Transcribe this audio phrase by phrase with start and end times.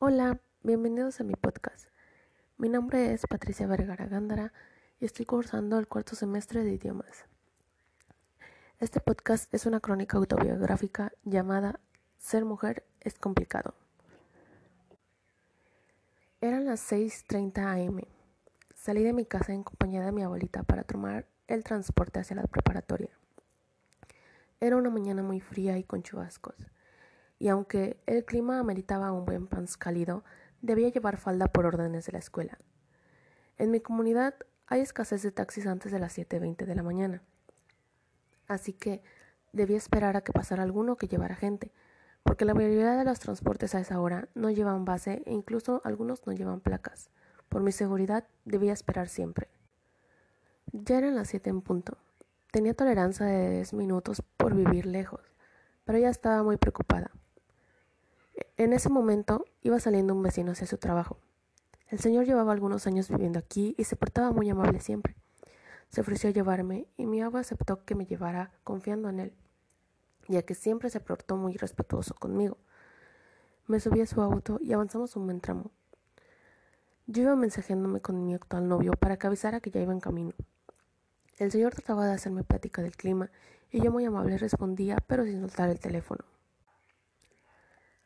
[0.00, 1.88] Hola, bienvenidos a mi podcast.
[2.56, 4.52] Mi nombre es Patricia Vergara Gándara
[5.00, 7.24] y estoy cursando el cuarto semestre de idiomas.
[8.78, 11.80] Este podcast es una crónica autobiográfica llamada
[12.16, 13.74] Ser mujer es complicado.
[16.40, 18.00] Eran las 6.30 am.
[18.76, 22.44] Salí de mi casa en compañía de mi abuelita para tomar el transporte hacia la
[22.44, 23.10] preparatoria.
[24.60, 26.54] Era una mañana muy fría y con chubascos
[27.38, 30.24] y aunque el clima ameritaba un buen pants cálido,
[30.60, 32.58] debía llevar falda por órdenes de la escuela.
[33.56, 34.34] En mi comunidad
[34.66, 37.22] hay escasez de taxis antes de las 7.20 de la mañana,
[38.46, 39.02] así que
[39.52, 41.72] debía esperar a que pasara alguno que llevara gente,
[42.22, 46.26] porque la mayoría de los transportes a esa hora no llevan base e incluso algunos
[46.26, 47.10] no llevan placas.
[47.48, 49.48] Por mi seguridad debía esperar siempre.
[50.72, 51.96] Ya eran las 7 en punto.
[52.50, 55.32] Tenía tolerancia de 10 minutos por vivir lejos,
[55.84, 57.10] pero ya estaba muy preocupada.
[58.58, 61.16] En ese momento iba saliendo un vecino hacia su trabajo.
[61.86, 65.14] El señor llevaba algunos años viviendo aquí y se portaba muy amable siempre.
[65.90, 69.32] Se ofreció a llevarme y mi abuelo aceptó que me llevara confiando en él,
[70.26, 72.58] ya que siempre se portó muy respetuoso conmigo.
[73.68, 75.70] Me subí a su auto y avanzamos un buen tramo.
[77.06, 80.32] Yo iba mensajeándome con mi actual novio para que avisara que ya iba en camino.
[81.38, 83.30] El señor trataba de hacerme plática del clima
[83.70, 86.24] y yo muy amable respondía, pero sin soltar el teléfono.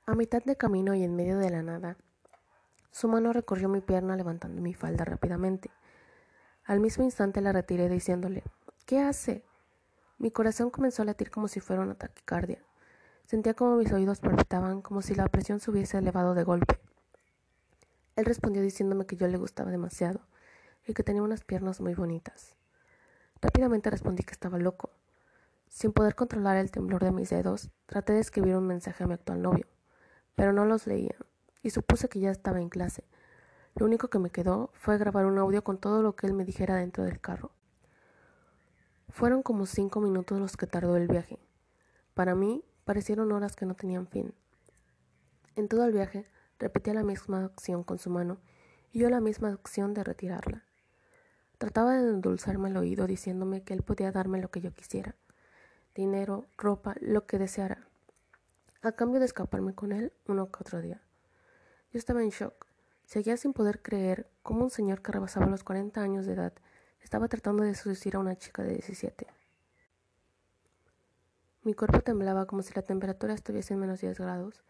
[0.05, 1.97] A mitad de camino y en medio de la nada,
[2.91, 5.71] su mano recorrió mi pierna levantando mi falda rápidamente.
[6.65, 8.43] Al mismo instante la retiré diciéndole
[8.85, 9.45] ¿Qué hace?
[10.19, 12.59] Mi corazón comenzó a latir como si fuera una taquicardia.
[13.27, 16.81] Sentía como mis oídos palpitaban, como si la presión se hubiese elevado de golpe.
[18.17, 20.21] Él respondió diciéndome que yo le gustaba demasiado
[20.85, 22.57] y que tenía unas piernas muy bonitas.
[23.41, 24.91] Rápidamente respondí que estaba loco.
[25.69, 29.15] Sin poder controlar el temblor de mis dedos, traté de escribir un mensaje a mi
[29.15, 29.72] actual novio
[30.35, 31.17] pero no los leía,
[31.63, 33.05] y supuse que ya estaba en clase.
[33.75, 36.45] Lo único que me quedó fue grabar un audio con todo lo que él me
[36.45, 37.53] dijera dentro del carro.
[39.09, 41.39] Fueron como cinco minutos los que tardó el viaje.
[42.15, 44.35] Para mí parecieron horas que no tenían fin.
[45.55, 46.27] En todo el viaje
[46.59, 48.39] repetía la misma acción con su mano
[48.91, 50.65] y yo la misma acción de retirarla.
[51.59, 55.15] Trataba de endulzarme el oído diciéndome que él podía darme lo que yo quisiera,
[55.95, 57.87] dinero, ropa, lo que deseara
[58.83, 61.01] a cambio de escaparme con él uno que otro día.
[61.93, 62.67] Yo estaba en shock.
[63.05, 66.53] Seguía sin poder creer cómo un señor que rebasaba los 40 años de edad
[67.01, 69.27] estaba tratando de seducir a una chica de 17.
[71.63, 74.65] Mi cuerpo temblaba como si la temperatura estuviese en menos 10 grados.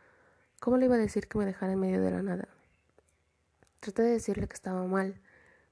[0.61, 2.49] ¿Cómo le iba a decir que me dejara en medio de la nada?
[3.81, 5.21] Traté de decirle que estaba mal,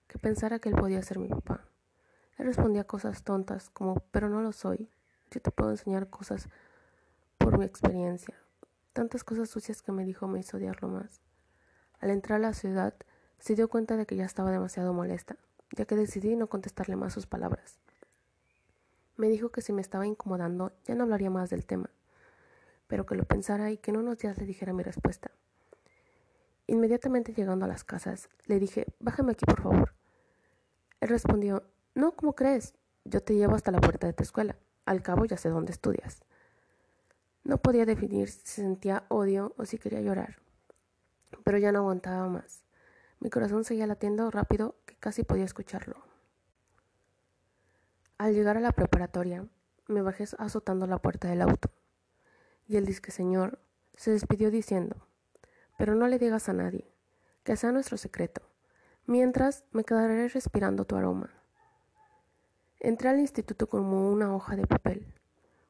[0.07, 1.67] que pensara que él podía ser mi papá.
[2.39, 4.91] Él respondía cosas tontas como, pero no lo soy.
[5.31, 6.49] Yo te puedo enseñar cosas
[7.41, 8.35] por mi experiencia.
[8.93, 11.21] Tantas cosas sucias que me dijo me hizo odiarlo más.
[11.99, 12.95] Al entrar a la ciudad,
[13.39, 15.37] se dio cuenta de que ya estaba demasiado molesta,
[15.73, 17.81] ya que decidí no contestarle más sus palabras.
[19.17, 21.91] Me dijo que si me estaba incomodando ya no hablaría más del tema,
[22.87, 25.31] pero que lo pensara y que en unos días le dijera mi respuesta.
[26.67, 29.95] Inmediatamente llegando a las casas, le dije, bájame aquí por favor.
[31.01, 31.65] Él respondió,
[31.95, 32.75] no, ¿cómo crees?
[33.05, 34.57] Yo te llevo hasta la puerta de tu escuela.
[34.85, 36.23] Al cabo ya sé dónde estudias.
[37.45, 40.37] No podía definir si sentía odio o si quería llorar,
[41.45, 42.65] pero ya no aguantaba más.
[43.19, 45.97] Mi corazón seguía latiendo rápido que casi podía escucharlo.
[48.19, 49.47] Al llegar a la preparatoria,
[49.89, 51.71] me bajé azotando la puerta del auto,
[52.69, 53.59] y el disque señor
[53.97, 54.97] se despidió diciendo,
[55.79, 56.93] pero no le digas a nadie,
[57.43, 58.43] que sea nuestro secreto,
[59.07, 61.31] mientras me quedaré respirando tu aroma.
[62.79, 65.15] Entré al instituto como una hoja de papel.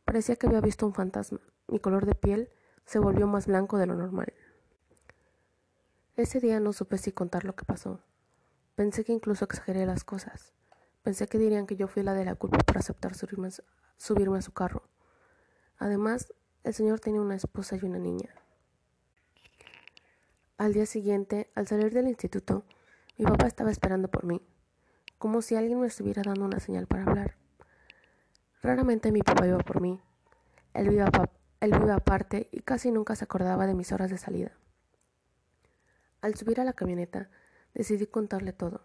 [0.05, 1.41] Parecía que había visto un fantasma.
[1.71, 2.51] Mi color de piel
[2.85, 4.35] se volvió más blanco de lo normal.
[6.17, 8.01] Ese día no supe si contar lo que pasó.
[8.75, 10.53] Pensé que incluso exageré las cosas.
[11.05, 13.51] Pensé que dirían que yo fui la de la culpa por aceptar subirme,
[13.97, 14.83] subirme a su carro.
[15.79, 18.35] Además, el señor tenía una esposa y una niña.
[20.59, 22.65] Al día siguiente, al salir del instituto,
[23.17, 24.43] mi papá estaba esperando por mí,
[25.19, 27.37] como si alguien me estuviera dando una señal para hablar.
[28.61, 30.01] Raramente mi papá iba por mí.
[30.75, 31.05] Él vive,
[31.61, 34.53] él vive aparte y casi nunca se acordaba de mis horas de salida.
[36.23, 37.31] Al subir a la camioneta,
[37.75, 38.81] decidí contarle todo.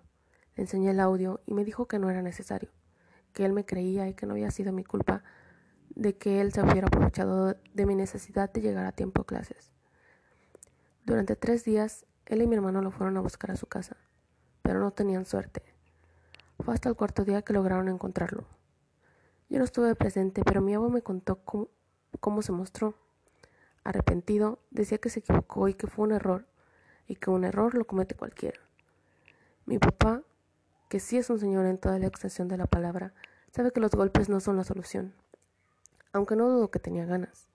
[0.56, 2.70] Le enseñé el audio y me dijo que no era necesario,
[3.34, 5.24] que él me creía y que no había sido mi culpa
[5.90, 9.72] de que él se hubiera aprovechado de mi necesidad de llegar a tiempo a clases.
[11.06, 13.96] Durante tres días, él y mi hermano lo fueron a buscar a su casa,
[14.62, 15.62] pero no tenían suerte.
[16.60, 18.46] Fue hasta el cuarto día que lograron encontrarlo.
[19.50, 21.70] Yo no estuve presente, pero mi abuelo me contó cómo,
[22.42, 22.96] se mostró.
[23.84, 26.46] Arrepentido, decía que se equivocó y que fue un error.
[27.08, 28.60] y que un error lo comete cualquiera.
[29.68, 30.24] Mi papá,
[30.90, 33.14] que sí es un señor en toda la extensión de la palabra,
[33.52, 35.14] sabe que los golpes no son la solución,
[36.14, 37.48] aunque no dudo que tenía ganas.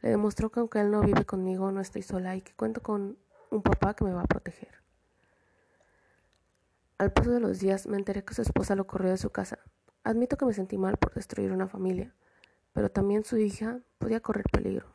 [0.00, 3.18] Le demostró que aunque él no vive conmigo, no estoy sola y que cuento con
[3.50, 4.82] un papá que me va a proteger.
[6.96, 9.58] Al paso de los días me enteré que su esposa lo corrió de su casa.
[10.02, 12.14] Admito que me sentí mal por destruir una familia,
[12.72, 14.86] pero también su hija podía correr peligro.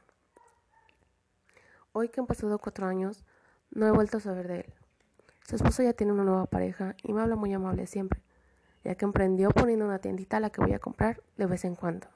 [1.91, 3.23] Hoy que han pasado cuatro años,
[3.71, 4.73] no he vuelto a saber de él.
[5.47, 8.21] Su esposa ya tiene una nueva pareja y me habla muy amable siempre,
[8.83, 11.75] ya que emprendió poniendo una tiendita a la que voy a comprar de vez en
[11.75, 12.07] cuando.